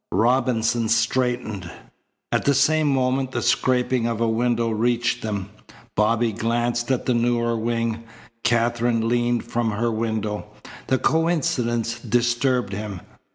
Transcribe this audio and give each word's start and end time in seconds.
Robinson 0.13 0.89
straightened. 0.89 1.69
At 2.31 2.45
the 2.45 2.55
same 2.55 2.87
moment 2.87 3.33
the 3.33 3.41
scraping 3.43 4.07
of 4.07 4.19
a 4.19 4.27
window 4.27 4.71
reached 4.71 5.21
them. 5.21 5.51
Bobby 5.95 6.31
glanced 6.31 6.89
at 6.89 7.05
the 7.05 7.13
newer 7.13 7.55
wing. 7.55 8.03
Katherine 8.41 9.07
leaned 9.07 9.43
from 9.45 9.69
her 9.69 9.91
window. 9.91 10.47
The 10.87 10.97
coincidence 10.97 11.99
disturbed 11.99 12.73
him. 12.73 13.01